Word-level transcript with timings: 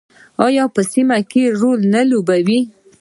آیا 0.45 0.63
په 0.75 0.81
سیمه 0.91 1.17
کې 1.31 1.43
رول 1.61 1.79
نه 1.93 2.01
لوبوي؟ 2.09 2.59